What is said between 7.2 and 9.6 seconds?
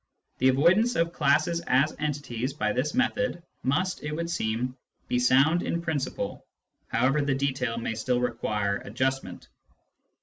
the detail may still require adjustment.